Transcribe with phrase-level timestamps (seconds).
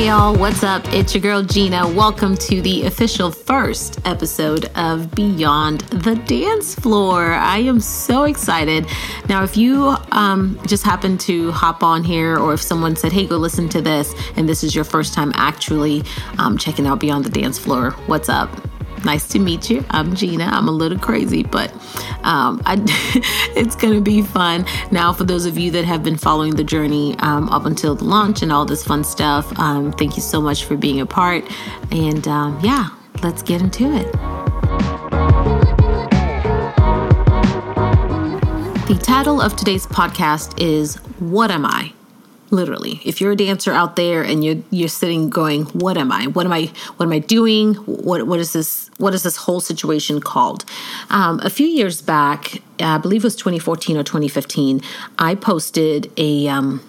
[0.00, 0.82] Hey y'all, what's up?
[0.94, 1.86] It's your girl Gina.
[1.86, 7.34] Welcome to the official first episode of Beyond the Dance Floor.
[7.34, 8.86] I am so excited.
[9.28, 13.26] Now, if you um, just happen to hop on here, or if someone said, hey,
[13.26, 16.02] go listen to this, and this is your first time actually
[16.38, 18.69] um, checking out Beyond the Dance Floor, what's up?
[19.04, 19.84] Nice to meet you.
[19.90, 20.44] I'm Gina.
[20.44, 21.72] I'm a little crazy, but
[22.22, 22.76] um, I,
[23.56, 24.66] it's going to be fun.
[24.90, 28.04] Now, for those of you that have been following the journey um, up until the
[28.04, 31.44] launch and all this fun stuff, um, thank you so much for being a part.
[31.90, 32.90] And um, yeah,
[33.22, 34.10] let's get into it.
[38.86, 41.94] The title of today's podcast is What Am I?
[42.50, 46.26] Literally if you're a dancer out there and you're you're sitting going what am i
[46.26, 49.60] what am i what am i doing what what is this what is this whole
[49.60, 50.64] situation called
[51.10, 54.80] um, a few years back i believe it was 2014 or 2015
[55.18, 56.82] i posted a um,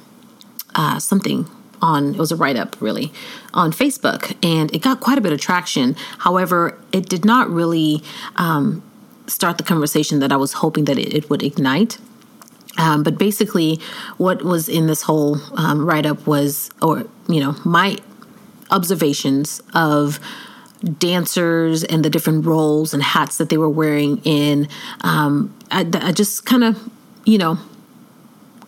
[0.75, 1.45] uh, something
[1.81, 3.11] on it was a write up really
[3.53, 5.95] on Facebook and it got quite a bit of traction.
[6.19, 8.03] However, it did not really
[8.35, 8.83] um,
[9.27, 11.97] start the conversation that I was hoping that it, it would ignite.
[12.81, 13.79] Um, but basically,
[14.17, 17.97] what was in this whole um, write up was, or, you know, my
[18.71, 20.19] observations of
[20.97, 24.67] dancers and the different roles and hats that they were wearing in.
[25.01, 26.89] Um, I, I just kind of,
[27.23, 27.59] you know,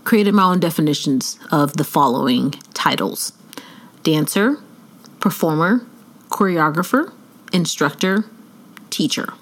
[0.03, 3.33] created my own definitions of the following titles
[4.03, 4.57] dancer,
[5.19, 5.87] performer,
[6.29, 7.11] choreographer,
[7.51, 8.25] instructor,
[8.89, 9.33] teacher.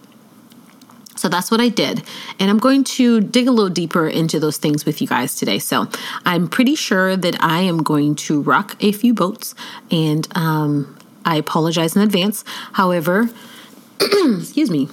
[1.22, 2.02] So that's what I did.
[2.40, 5.60] And I'm going to dig a little deeper into those things with you guys today.
[5.60, 5.88] So
[6.26, 9.54] I'm pretty sure that I am going to rock a few boats.
[9.92, 12.44] And um, I apologize in advance.
[12.74, 13.30] However,
[14.02, 14.90] excuse me,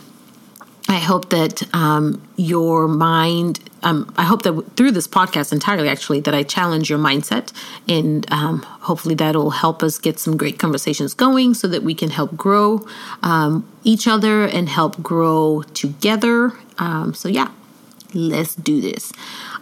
[0.88, 6.20] I hope that um, your mind, um, I hope that through this podcast entirely, actually,
[6.20, 7.52] that I challenge your mindset.
[7.86, 12.08] And um, hopefully that'll help us get some great conversations going so that we can
[12.08, 12.86] help grow
[13.22, 16.54] um, each other and help grow together.
[16.78, 17.52] Um, so, yeah,
[18.14, 19.12] let's do this.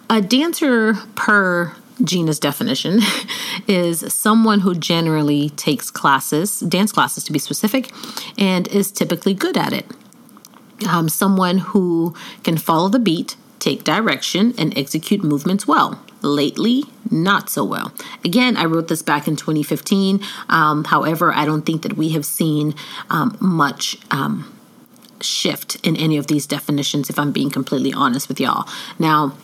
[0.09, 3.01] A dancer, per Gina's definition,
[3.67, 7.91] is someone who generally takes classes, dance classes to be specific,
[8.39, 9.87] and is typically good at it
[10.89, 16.01] um, someone who can follow the beat, take direction, and execute movements well.
[16.23, 17.93] Lately, not so well.
[18.25, 20.21] Again, I wrote this back in 2015.
[20.49, 22.75] Um, however, I don't think that we have seen
[23.11, 24.53] um, much um,
[25.21, 28.69] shift in any of these definitions, if I'm being completely honest with y'all.
[28.99, 29.37] Now,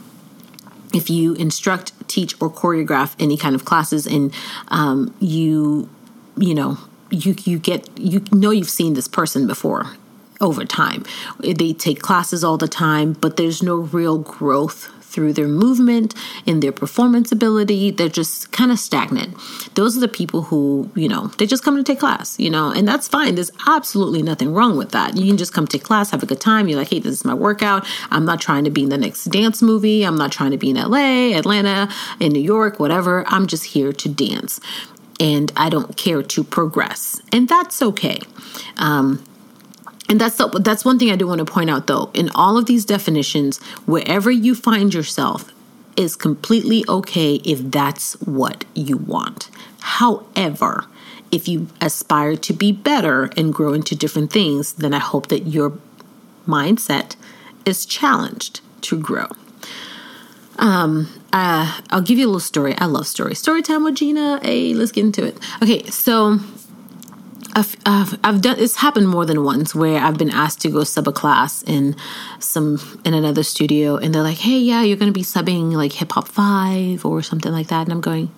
[0.92, 4.32] if you instruct, teach, or choreograph any kind of classes, and
[4.68, 5.88] um, you,
[6.36, 6.78] you know,
[7.10, 9.92] you you get you know you've seen this person before
[10.42, 11.04] over time.
[11.40, 16.14] They take classes all the time, but there's no real growth through their movement
[16.46, 17.90] in their performance ability.
[17.90, 19.36] They're just kind of stagnant.
[19.74, 22.70] Those are the people who, you know, they just come to take class, you know,
[22.70, 23.34] and that's fine.
[23.34, 25.16] There's absolutely nothing wrong with that.
[25.16, 26.66] You can just come take class, have a good time.
[26.66, 27.86] You're like, hey, this is my workout.
[28.10, 30.04] I'm not trying to be in the next dance movie.
[30.04, 33.24] I'm not trying to be in LA, Atlanta, in New York, whatever.
[33.28, 34.60] I'm just here to dance.
[35.20, 37.20] And I don't care to progress.
[37.30, 38.18] And that's okay.
[38.78, 39.22] Um,
[40.08, 42.10] and that's the, that's one thing I do want to point out though.
[42.14, 45.52] In all of these definitions, wherever you find yourself
[45.96, 49.50] is completely okay if that's what you want.
[49.80, 50.86] However,
[51.30, 55.46] if you aspire to be better and grow into different things, then I hope that
[55.46, 55.78] your
[56.46, 57.16] mindset
[57.64, 59.28] is challenged to grow.
[60.58, 62.76] Um, uh, I'll give you a little story.
[62.76, 63.38] I love stories.
[63.38, 64.40] Story time with Gina.
[64.42, 65.38] Hey, let's get into it.
[65.62, 66.38] Okay, so
[67.54, 67.76] I've,
[68.24, 71.12] I've, done it's happened more than once where I've been asked to go sub a
[71.12, 71.94] class in
[72.38, 75.92] some in another studio and they're like, "Hey, yeah, you're going to be subbing like
[75.94, 78.30] Hip Hop 5 or something like that." And I'm going,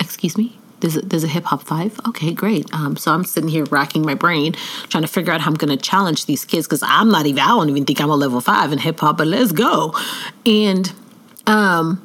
[0.00, 0.58] "Excuse me?
[0.80, 2.00] There's a, there's a Hip Hop 5?
[2.08, 4.54] Okay, great." Um, so I'm sitting here racking my brain
[4.88, 7.42] trying to figure out how I'm going to challenge these kids cuz I'm not even
[7.42, 9.94] I don't even think I'm a level 5 in hip hop, but let's go.
[10.46, 10.90] And
[11.46, 12.00] um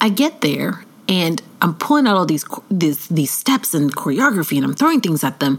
[0.00, 4.64] I get there and I'm pulling out all these these these steps and choreography and
[4.64, 5.58] I'm throwing things at them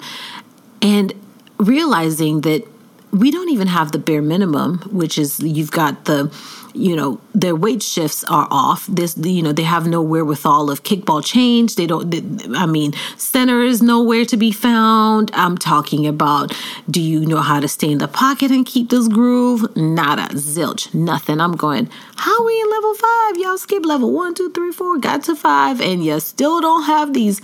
[0.82, 1.14] and
[1.60, 2.68] realizing that
[3.12, 6.34] we don't even have the bare minimum, which is you've got the,
[6.74, 8.88] you know, their weight shifts are off.
[8.88, 11.76] This, you know, they have no wherewithal of kickball change.
[11.76, 12.24] They don't, they,
[12.58, 15.32] I mean, center is nowhere to be found.
[15.34, 16.56] I'm talking about,
[16.90, 19.76] do you know how to stay in the pocket and keep this groove?
[19.76, 21.40] Nada, zilch, nothing.
[21.40, 23.38] I'm going, how are we in level five?
[23.38, 27.14] Y'all skip level one, two, three, four, got to five, and you still don't have
[27.14, 27.42] these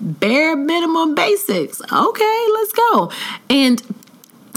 [0.00, 1.80] bare minimum basics.
[1.92, 3.12] Okay, let's go.
[3.48, 3.82] And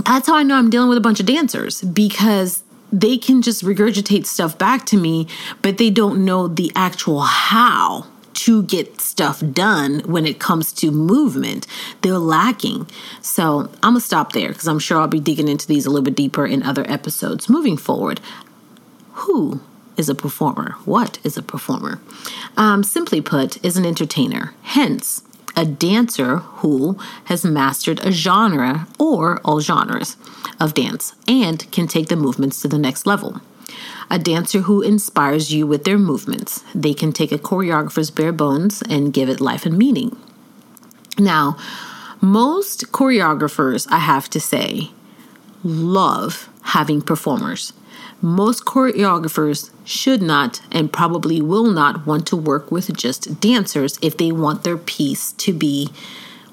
[0.06, 2.64] that's how I know I'm dealing with a bunch of dancers because
[3.00, 5.28] they can just regurgitate stuff back to me,
[5.62, 10.92] but they don't know the actual how to get stuff done when it comes to
[10.92, 11.68] movement.
[12.02, 12.88] They're lacking.
[13.22, 15.90] So I'm going to stop there because I'm sure I'll be digging into these a
[15.90, 18.22] little bit deeper in other episodes moving forward.
[19.14, 19.62] Who
[19.98, 20.76] is a performer?
[20.86, 22.00] What is a performer?
[22.56, 24.54] Um, simply put, is an entertainer.
[24.64, 25.24] Hence,
[25.56, 30.18] a dancer who has mastered a genre or all genres
[30.60, 33.42] of dance and can take the movements to the next level.
[34.10, 36.64] A dancer who inspires you with their movements.
[36.74, 40.16] They can take a choreographer's bare bones and give it life and meaning.
[41.18, 41.58] Now,
[42.22, 44.92] most choreographers, I have to say,
[45.64, 47.74] love having performers.
[48.22, 54.18] Most choreographers should not and probably will not want to work with just dancers if
[54.18, 55.90] they want their piece to be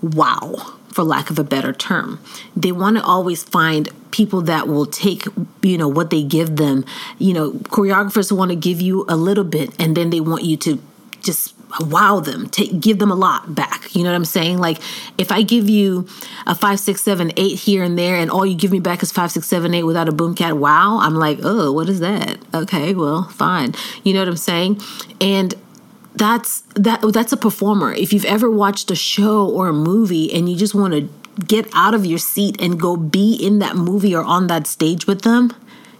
[0.03, 2.21] wow, for lack of a better term.
[2.57, 5.27] They want to always find people that will take,
[5.63, 6.85] you know, what they give them.
[7.19, 10.57] You know, choreographers want to give you a little bit and then they want you
[10.59, 10.83] to
[11.23, 13.95] just wow them take give them a lot back.
[13.95, 14.59] You know what i'm saying?
[14.59, 14.79] Like
[15.19, 16.07] if i give you
[16.47, 19.13] a five six seven eight here and there and all you give me back is
[19.13, 22.39] five six seven eight without a boom cat wow i'm like oh what is that?
[22.55, 23.75] Okay well fine.
[24.03, 24.81] You know what i'm saying?
[25.21, 25.55] And
[26.15, 27.93] that's that that's a performer.
[27.93, 31.09] If you've ever watched a show or a movie and you just want to
[31.47, 35.07] get out of your seat and go be in that movie or on that stage
[35.07, 35.51] with them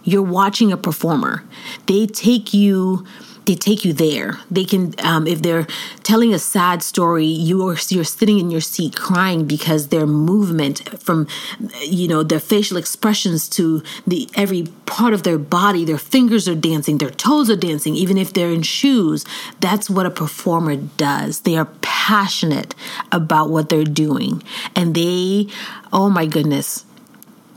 [0.03, 1.43] you're watching a performer.
[1.87, 3.05] They take you
[3.45, 4.39] they take you there.
[4.49, 5.67] They can, um, if they're
[6.03, 11.27] telling a sad story, you're you're sitting in your seat crying because their movement, from
[11.81, 16.55] you know their facial expressions to the every part of their body, their fingers are
[16.55, 19.25] dancing, their toes are dancing, even if they're in shoes.
[19.59, 21.41] That's what a performer does.
[21.41, 22.75] They are passionate
[23.11, 24.43] about what they're doing,
[24.75, 25.47] and they,
[25.91, 26.85] oh my goodness,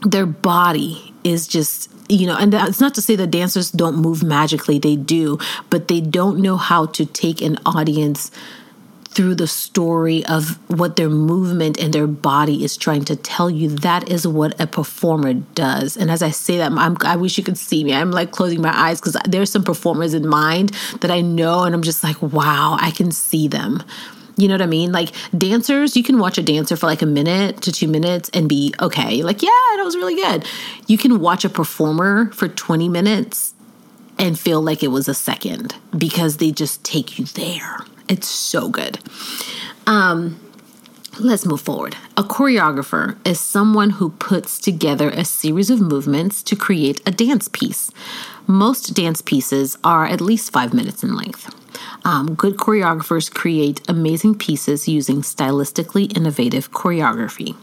[0.03, 4.23] their body is just you know, and it's not to say that dancers don't move
[4.23, 5.38] magically, they do,
[5.70, 8.31] but they don't know how to take an audience
[9.17, 13.70] through the story of what their movement and their body is trying to tell you.
[13.70, 15.97] That is what a performer does.
[15.97, 17.94] And as I say that, I'm, i wish you could see me.
[17.94, 21.75] I'm like closing my eyes because there's some performers in mind that I know, and
[21.75, 23.82] I'm just like, wow, I can see them.
[24.37, 24.93] You know what I mean?
[24.93, 28.49] Like dancers, you can watch a dancer for like a minute to two minutes and
[28.49, 29.23] be okay.
[29.23, 30.44] Like, yeah, that was really good.
[30.87, 33.55] You can watch a performer for 20 minutes
[34.19, 37.79] and feel like it was a second because they just take you there.
[38.09, 38.99] It's so good.
[39.87, 40.41] Um,
[41.21, 41.97] let's move forward.
[42.17, 47.49] A choreographer is someone who puts together a series of movements to create a dance
[47.49, 47.91] piece.
[48.47, 51.55] Most dance pieces are at least five minutes in length.
[52.05, 57.57] Um, good choreographers create amazing pieces using stylistically innovative choreography.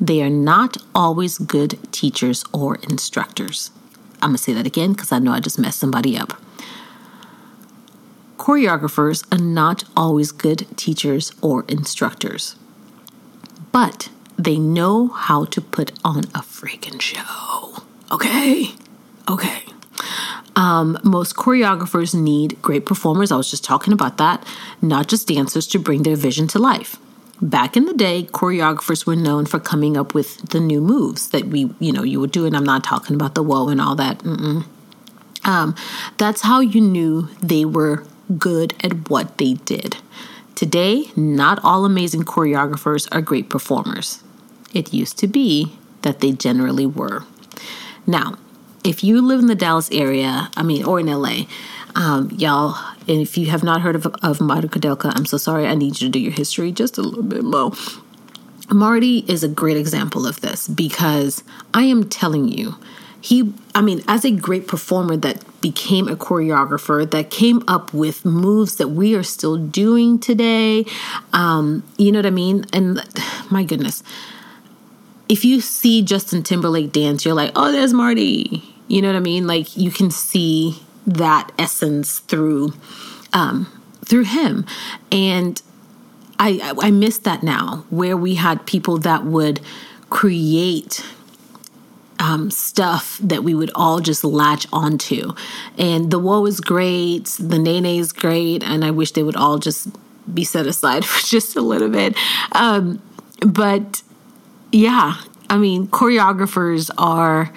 [0.00, 3.70] They are not always good teachers or instructors.
[4.22, 6.40] I'm to say that again because I know I just messed somebody up.
[8.36, 12.56] Choreographers are not always good teachers or instructors,
[13.72, 17.82] but they know how to put on a freaking show.
[18.10, 18.74] Okay?
[19.28, 19.62] Okay.
[20.56, 23.30] Um, most choreographers need great performers.
[23.30, 24.44] I was just talking about that,
[24.80, 26.96] not just dancers to bring their vision to life.
[27.40, 31.46] Back in the day, choreographers were known for coming up with the new moves that
[31.46, 32.46] we, you know, you would do.
[32.46, 34.24] And I'm not talking about the whoa and all that.
[35.44, 35.76] Um,
[36.16, 38.04] that's how you knew they were
[38.36, 39.96] good at what they did.
[40.58, 44.24] Today, not all amazing choreographers are great performers.
[44.74, 47.22] It used to be that they generally were.
[48.08, 48.34] Now,
[48.82, 51.42] if you live in the Dallas area, I mean, or in LA,
[51.94, 52.74] um, y'all,
[53.06, 55.64] and if you have not heard of, of Marty Kudelka, I'm so sorry.
[55.64, 57.70] I need you to do your history just a little bit more.
[58.68, 62.74] Marty is a great example of this because I am telling you,
[63.20, 68.24] he, I mean, as a great performer that became a choreographer, that came up with
[68.24, 70.84] moves that we are still doing today,
[71.32, 72.64] um, you know what I mean?
[72.72, 73.02] And
[73.50, 74.02] my goodness
[75.28, 78.62] if you see Justin Timberlake dance, you're like, oh, there's Marty.
[78.88, 79.46] You know what I mean?
[79.46, 82.72] Like you can see that essence through
[83.32, 83.66] um,
[84.04, 84.64] through him,
[85.12, 85.60] and
[86.38, 89.60] I I miss that now, where we had people that would
[90.08, 91.04] create
[92.18, 95.32] um, stuff that we would all just latch onto.
[95.76, 99.36] And the woe is great, the nae nae is great, and I wish they would
[99.36, 99.88] all just
[100.32, 102.16] be set aside for just a little bit.
[102.52, 103.00] Um,
[103.40, 104.02] but
[104.72, 107.52] yeah, I mean, choreographers are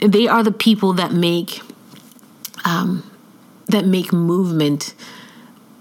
[0.00, 1.60] they are the people that make
[2.64, 3.08] um,
[3.68, 4.94] that make movement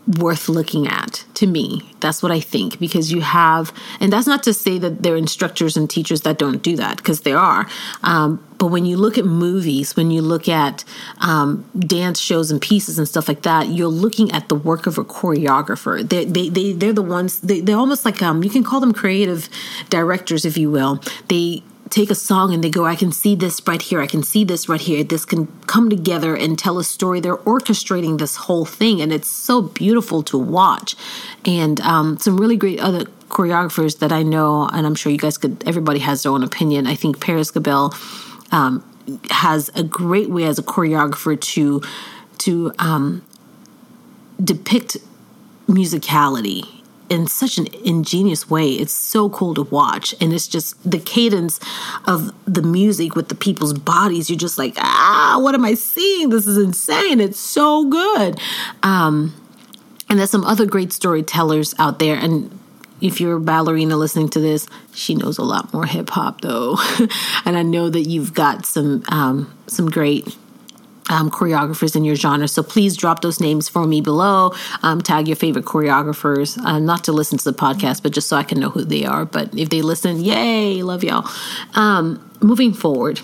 [0.08, 1.82] worth looking at to me.
[2.00, 5.18] That's what I think because you have, and that's not to say that there are
[5.18, 7.68] instructors and teachers that don't do that because there are.
[8.04, 10.84] Um, but when you look at movies, when you look at
[11.20, 14.98] um, dance shows and pieces and stuff like that, you're looking at the work of
[14.98, 16.08] a choreographer.
[16.08, 18.94] They, they, they, they're the ones, they, they're almost like, um, you can call them
[18.94, 19.50] creative
[19.90, 21.02] directors, if you will.
[21.28, 24.24] They, take a song and they go, I can see this right here, I can
[24.24, 25.04] see this right here.
[25.04, 27.20] This can come together and tell a story.
[27.20, 30.96] They're orchestrating this whole thing, and it's so beautiful to watch.
[31.46, 35.38] And um, some really great other choreographers that I know, and I'm sure you guys
[35.38, 36.88] could, everybody has their own opinion.
[36.88, 37.94] I think Paris Goebel
[38.52, 38.84] um,
[39.30, 41.82] has a great way as a choreographer to
[42.40, 43.24] to um,
[44.44, 44.98] depict
[45.68, 48.70] musicality in such an ingenious way.
[48.70, 50.16] It's so cool to watch.
[50.20, 51.60] And it's just the cadence
[52.06, 54.30] of the music with the people's bodies.
[54.30, 56.30] You're just like, ah, what am I seeing?
[56.30, 57.20] This is insane.
[57.20, 58.40] It's so good.
[58.82, 59.36] Um,
[60.10, 62.16] and there's some other great storytellers out there.
[62.16, 62.60] And
[63.02, 66.78] if you're a ballerina listening to this, she knows a lot more hip hop though.
[67.46, 70.38] and I know that you've got some um, some great
[71.10, 72.48] um, choreographers in your genre.
[72.48, 74.54] So please drop those names for me below.
[74.82, 78.38] Um, tag your favorite choreographers, uh, not to listen to the podcast, but just so
[78.38, 79.26] I can know who they are.
[79.26, 81.30] But if they listen, yay, love y'all.
[81.76, 83.22] Um, moving forward,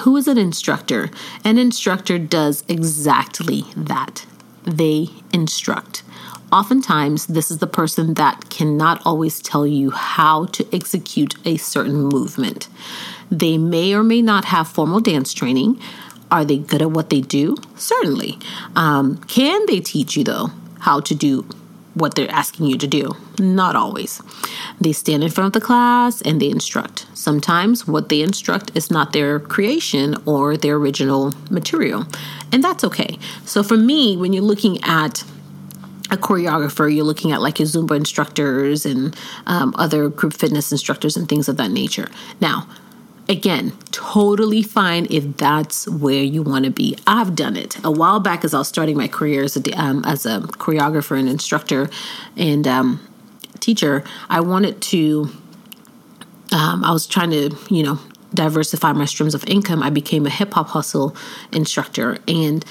[0.00, 1.10] who is an instructor?
[1.44, 4.26] An instructor does exactly that.
[4.64, 6.02] They instruct.
[6.50, 12.04] Oftentimes, this is the person that cannot always tell you how to execute a certain
[12.04, 12.68] movement.
[13.30, 15.78] They may or may not have formal dance training,
[16.30, 17.56] are they good at what they do?
[17.76, 18.38] Certainly.
[18.76, 21.46] Um, can they teach you, though, how to do
[21.94, 23.16] what they're asking you to do?
[23.38, 24.22] Not always.
[24.80, 27.06] They stand in front of the class and they instruct.
[27.14, 32.06] Sometimes what they instruct is not their creation or their original material,
[32.52, 33.18] and that's okay.
[33.44, 35.24] So for me, when you're looking at
[36.10, 39.14] a choreographer, you're looking at like your Zumba instructors and
[39.46, 42.08] um, other group fitness instructors and things of that nature.
[42.40, 42.66] Now,
[43.28, 46.96] Again, totally fine if that's where you want to be.
[47.06, 50.02] I've done it a while back as I was starting my career as a um,
[50.06, 51.90] as a choreographer and instructor
[52.36, 53.06] and um,
[53.60, 54.02] teacher.
[54.30, 55.30] I wanted to.
[56.50, 57.98] Um, I was trying to, you know,
[58.32, 59.82] diversify my streams of income.
[59.82, 61.14] I became a hip hop hustle
[61.52, 62.64] instructor and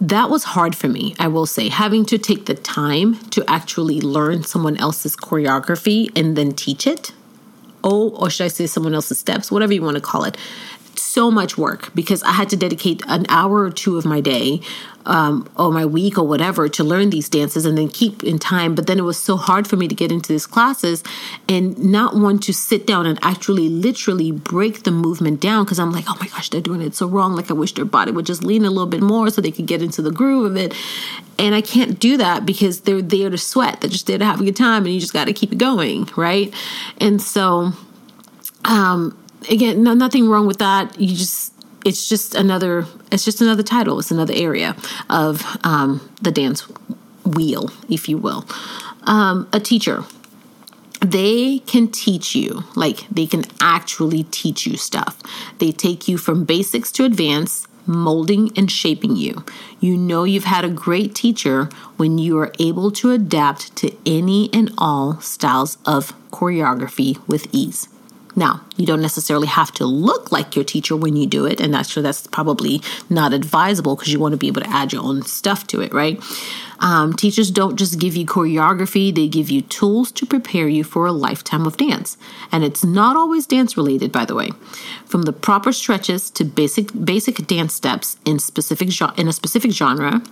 [0.00, 4.00] that was hard for me, I will say, having to take the time to actually
[4.00, 7.12] learn someone else's choreography and then teach it
[7.84, 10.36] oh, or should I say someone else's steps, whatever you want to call it.
[11.08, 14.60] So much work because I had to dedicate an hour or two of my day
[15.06, 18.74] um, or my week or whatever to learn these dances and then keep in time.
[18.74, 21.02] But then it was so hard for me to get into these classes
[21.48, 25.92] and not want to sit down and actually literally break the movement down because I'm
[25.92, 27.34] like, oh my gosh, they're doing it so wrong.
[27.34, 29.66] Like I wish their body would just lean a little bit more so they could
[29.66, 30.74] get into the groove of it.
[31.38, 33.80] And I can't do that because they're there to sweat.
[33.80, 35.58] They're just there to have a good time and you just got to keep it
[35.58, 36.52] going, right?
[36.98, 37.72] And so,
[38.66, 39.16] um,
[39.50, 40.98] again, no, nothing wrong with that.
[41.00, 41.52] You just,
[41.84, 43.98] it's just another, it's just another title.
[43.98, 44.76] It's another area
[45.08, 46.62] of um, the dance
[47.24, 48.46] wheel, if you will.
[49.04, 50.04] Um, a teacher,
[51.00, 55.18] they can teach you, like they can actually teach you stuff.
[55.58, 59.44] They take you from basics to advanced molding and shaping you.
[59.80, 64.50] You know you've had a great teacher when you are able to adapt to any
[64.52, 67.88] and all styles of choreography with ease.
[68.38, 71.74] Now, you don't necessarily have to look like your teacher when you do it, and
[71.74, 72.80] actually that's probably
[73.10, 75.92] not advisable because you want to be able to add your own stuff to it,
[75.92, 76.22] right?
[76.78, 81.04] Um, teachers don't just give you choreography, they give you tools to prepare you for
[81.04, 82.16] a lifetime of dance.
[82.52, 84.50] And it's not always dance related, by the way.
[85.04, 90.22] From the proper stretches to basic basic dance steps in specific in a specific genre,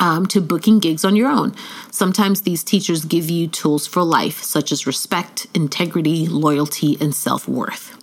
[0.00, 1.54] um, to booking gigs on your own.
[1.92, 7.46] Sometimes these teachers give you tools for life, such as respect, integrity, loyalty, and self
[7.46, 7.96] worth.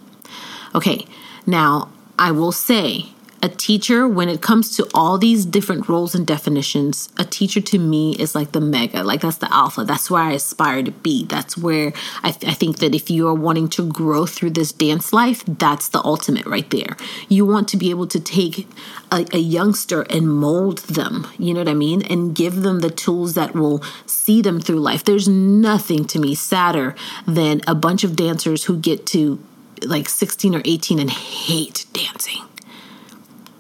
[0.73, 1.05] Okay,
[1.45, 3.07] now I will say
[3.41, 7.77] a teacher, when it comes to all these different roles and definitions, a teacher to
[7.77, 9.83] me is like the mega, like that's the alpha.
[9.83, 11.25] That's where I aspire to be.
[11.25, 14.71] That's where I, th- I think that if you are wanting to grow through this
[14.71, 16.97] dance life, that's the ultimate right there.
[17.29, 18.67] You want to be able to take
[19.11, 22.01] a, a youngster and mold them, you know what I mean?
[22.03, 25.03] And give them the tools that will see them through life.
[25.03, 26.95] There's nothing to me sadder
[27.27, 29.39] than a bunch of dancers who get to
[29.83, 32.41] like 16 or 18 and hate dancing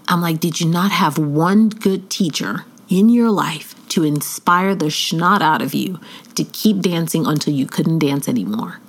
[0.07, 4.85] I'm like, did you not have one good teacher in your life to inspire the
[4.85, 5.99] schnot out of you
[6.35, 8.79] to keep dancing until you couldn't dance anymore?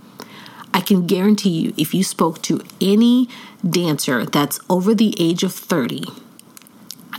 [0.72, 3.28] I can guarantee you, if you spoke to any
[3.68, 6.04] dancer that's over the age of 30,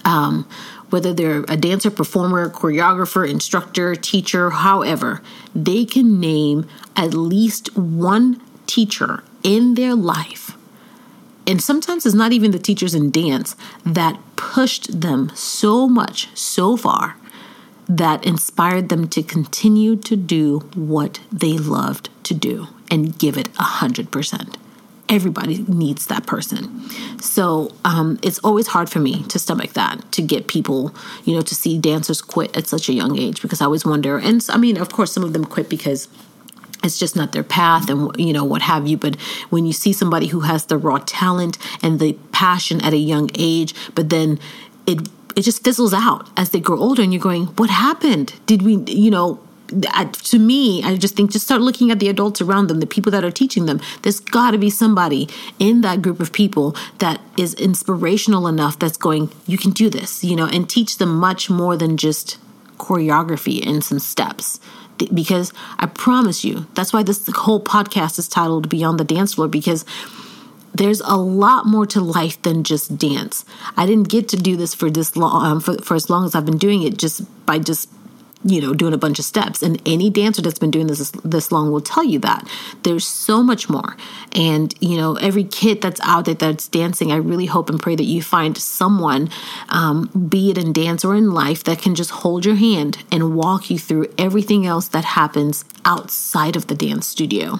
[0.06, 0.48] Um,
[0.90, 5.22] whether they're a dancer, performer, choreographer, instructor, teacher, however,
[5.54, 6.66] they can name
[6.96, 10.49] at least one teacher in their life.
[11.50, 16.78] And sometimes it's not even the teachers in dance that pushed them so much, so
[16.78, 17.18] far,
[17.88, 23.50] that inspired them to continue to do what they loved to do and give it
[23.58, 24.58] a hundred percent
[25.10, 26.88] everybody needs that person.
[27.20, 30.94] So um, it's always hard for me to stomach that, to get people,
[31.26, 34.18] you know, to see dancers quit at such a young age because I always wonder.
[34.20, 36.08] And I mean, of course, some of them quit because
[36.84, 39.16] it's just not their path and you know what have you but
[39.50, 43.30] when you see somebody who has the raw talent and the passion at a young
[43.38, 44.40] age but then
[44.86, 48.62] it it just fizzles out as they grow older and you're going what happened did
[48.62, 52.68] we you know to me, I just think just start looking at the adults around
[52.68, 53.80] them, the people that are teaching them.
[54.02, 58.98] There's got to be somebody in that group of people that is inspirational enough that's
[58.98, 62.38] going, you can do this, you know, and teach them much more than just
[62.78, 64.60] choreography and some steps.
[65.14, 69.48] Because I promise you, that's why this whole podcast is titled Beyond the Dance Floor,
[69.48, 69.86] because
[70.74, 73.44] there's a lot more to life than just dance.
[73.76, 76.36] I didn't get to do this for this long, um, for, for as long as
[76.36, 77.90] I've been doing it, just by just
[78.44, 79.62] you know doing a bunch of steps.
[79.62, 82.48] And any dancer that's been doing this this long will tell you that.
[82.84, 83.96] There's so much more.
[84.34, 87.96] And you know every kid that's out there that's dancing i really hope and pray
[87.96, 89.30] that you find someone
[89.70, 93.36] um, be it in dance or in life that can just hold your hand and
[93.36, 97.60] walk you through everything else that happens outside of the dance studio.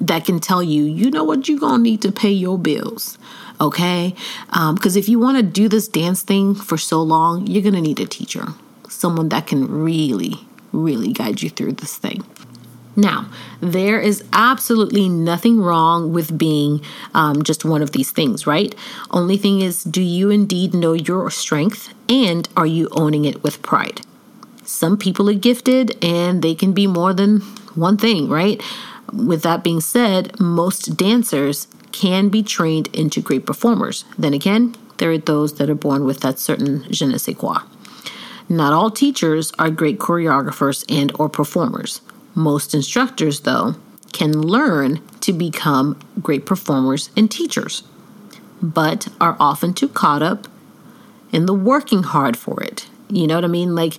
[0.00, 1.48] That can tell you you know what?
[1.48, 3.18] You're gonna need to pay your bills.
[3.58, 4.14] Okay?
[4.48, 7.80] Because um, if you want to do this dance thing for so long you're gonna
[7.80, 8.48] need a teacher
[8.88, 10.34] someone that can really,
[10.72, 12.24] really guide you through this thing.
[12.96, 13.28] Now,
[13.60, 16.80] there is absolutely nothing wrong with being
[17.14, 18.74] um, just one of these things, right?
[19.10, 23.60] Only thing is, do you indeed know your strength and are you owning it with
[23.60, 24.00] pride?
[24.64, 27.40] Some people are gifted and they can be more than
[27.74, 28.62] one thing, right?
[29.12, 34.04] With that being said, most dancers can be trained into great performers.
[34.18, 37.60] Then again, there are those that are born with that certain je ne sais quoi.
[38.48, 42.00] Not all teachers are great choreographers and or performers.
[42.34, 43.74] Most instructors though
[44.12, 47.82] can learn to become great performers and teachers,
[48.62, 50.46] but are often too caught up
[51.32, 52.88] in the working hard for it.
[53.08, 53.74] You know what I mean?
[53.74, 53.94] Like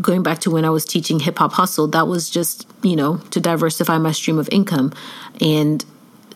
[0.00, 3.18] going back to when I was teaching hip hop hustle, that was just, you know,
[3.30, 4.92] to diversify my stream of income.
[5.40, 5.84] And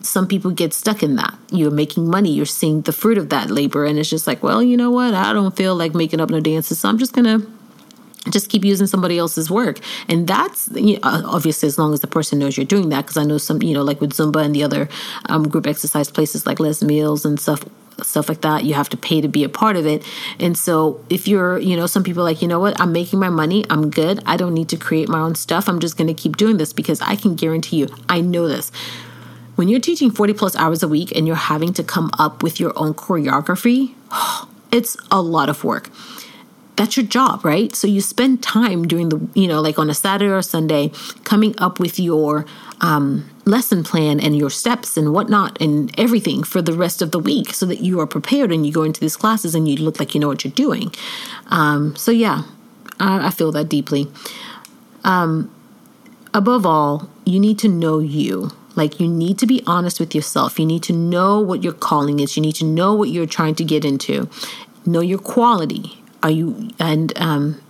[0.03, 1.37] some people get stuck in that.
[1.51, 4.61] You're making money, you're seeing the fruit of that labor, and it's just like, well,
[4.61, 5.13] you know what?
[5.13, 7.41] I don't feel like making up no dances, so I'm just gonna
[8.29, 9.79] just keep using somebody else's work.
[10.07, 13.17] And that's you know, obviously as long as the person knows you're doing that because
[13.17, 14.89] i know some you know like with zumba and the other
[15.25, 17.65] um, group exercise places like les mills and stuff
[18.03, 20.03] stuff like that you have to pay to be a part of it.
[20.39, 22.79] And so if you're you know some people like you know what?
[22.79, 23.65] I'm making my money.
[23.69, 24.21] I'm good.
[24.25, 25.67] I don't need to create my own stuff.
[25.67, 28.71] I'm just going to keep doing this because i can guarantee you i know this
[29.55, 32.59] when you're teaching 40 plus hours a week and you're having to come up with
[32.59, 33.93] your own choreography,
[34.71, 35.89] it's a lot of work.
[36.77, 37.75] That's your job, right?
[37.75, 40.91] So you spend time during the, you know, like on a Saturday or Sunday,
[41.23, 42.45] coming up with your
[42.79, 47.19] um, lesson plan and your steps and whatnot and everything for the rest of the
[47.19, 49.99] week so that you are prepared and you go into these classes and you look
[49.99, 50.91] like you know what you're doing.
[51.47, 52.43] Um, so, yeah,
[52.99, 54.07] I, I feel that deeply.
[55.03, 55.53] Um,
[56.33, 58.51] above all, you need to know you
[58.81, 60.59] like, you need to be honest with yourself.
[60.59, 62.35] You need to know what your calling is.
[62.35, 64.27] You need to know what you're trying to get into.
[64.87, 66.01] Know your quality.
[66.23, 67.61] Are you, and um,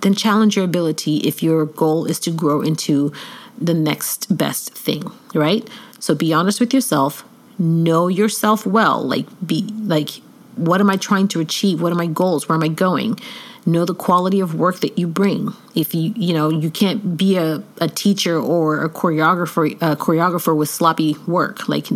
[0.00, 3.12] then challenge your ability if your goal is to grow into
[3.58, 5.68] the next best thing, right?
[5.98, 7.24] So be honest with yourself.
[7.58, 9.02] Know yourself well.
[9.02, 10.10] Like, be like,
[10.56, 11.82] what am I trying to achieve?
[11.82, 12.48] What are my goals?
[12.48, 13.20] Where am I going?
[13.68, 15.52] Know the quality of work that you bring.
[15.74, 20.56] If you you know you can't be a, a teacher or a choreographer a choreographer
[20.56, 21.68] with sloppy work.
[21.68, 21.86] Like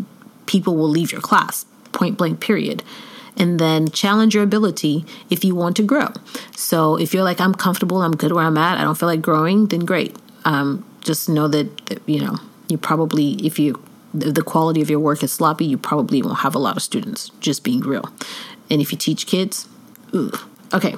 [0.47, 2.83] people will leave your class point blank period.
[3.35, 6.09] And then challenge your ability if you want to grow.
[6.55, 9.23] So if you're like i'm comfortable i'm good where i'm at i don't feel like
[9.23, 10.17] growing then great.
[10.45, 12.37] Um, just know that, that you know
[12.69, 13.83] you probably if you
[14.15, 17.31] the quality of your work is sloppy you probably won't have a lot of students
[17.41, 18.13] just being real.
[18.69, 19.67] And if you teach kids
[20.15, 20.33] ooh,
[20.75, 20.97] okay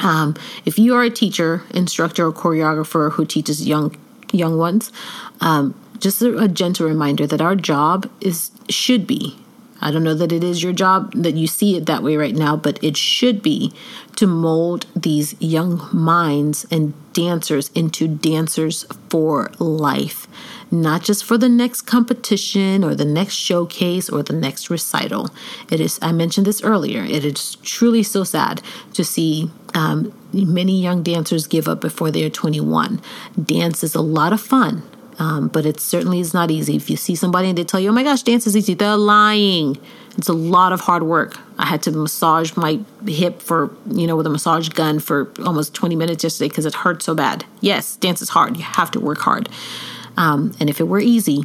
[0.00, 3.96] um, if you are a teacher, instructor, or choreographer who teaches young
[4.32, 4.90] young ones,
[5.40, 9.38] um, just a, a, gentle reminder that our job is should be
[9.84, 12.34] I don't know that it is your job that you see it that way right
[12.34, 13.70] now, but it should be
[14.16, 20.26] to mold these young minds and dancers into dancers for life,
[20.70, 25.28] not just for the next competition or the next showcase or the next recital.
[25.70, 28.62] It is, I mentioned this earlier, it is truly so sad
[28.94, 33.00] to see um, many young dancers give up before they're 21.
[33.42, 34.82] Dance is a lot of fun.
[35.18, 36.74] Um, but it certainly is not easy.
[36.74, 38.96] If you see somebody and they tell you, oh my gosh, dance is easy, they're
[38.96, 39.78] lying.
[40.16, 41.38] It's a lot of hard work.
[41.58, 45.74] I had to massage my hip for, you know, with a massage gun for almost
[45.74, 47.44] 20 minutes yesterday because it hurt so bad.
[47.60, 48.56] Yes, dance is hard.
[48.56, 49.48] You have to work hard.
[50.16, 51.42] Um, and if it were easy,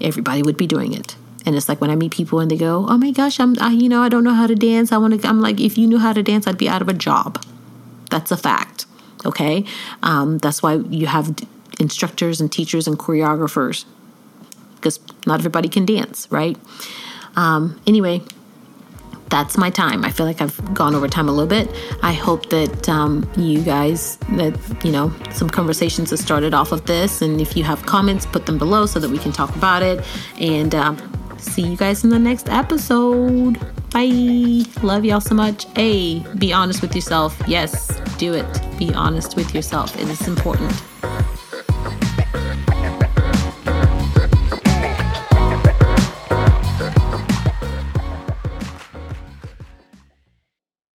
[0.00, 1.16] everybody would be doing it.
[1.48, 3.70] And it's like when I meet people and they go, "Oh my gosh, I'm, I,
[3.70, 4.92] you know, I don't know how to dance.
[4.92, 6.90] I want to." I'm like, if you knew how to dance, I'd be out of
[6.90, 7.42] a job.
[8.10, 8.84] That's a fact.
[9.24, 9.64] Okay,
[10.02, 11.34] um, that's why you have
[11.80, 13.86] instructors and teachers and choreographers
[14.74, 16.58] because not everybody can dance, right?
[17.34, 18.20] Um, anyway,
[19.30, 20.04] that's my time.
[20.04, 21.74] I feel like I've gone over time a little bit.
[22.02, 26.84] I hope that um, you guys, that, you know, some conversations have started off of
[26.84, 27.22] this.
[27.22, 30.04] And if you have comments, put them below so that we can talk about it.
[30.38, 33.58] And um, see you guys in the next episode.
[33.90, 34.64] Bye.
[34.82, 35.66] Love y'all so much.
[35.76, 37.40] A, be honest with yourself.
[37.46, 38.46] Yes, do it.
[38.78, 39.96] Be honest with yourself.
[39.96, 40.72] It is important.